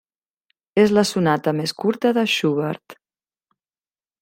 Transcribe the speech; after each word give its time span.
És 0.83 0.93
la 0.99 1.03
sonata 1.09 1.53
més 1.59 1.75
curta 1.83 2.13
de 2.19 2.25
Schubert. 2.33 2.99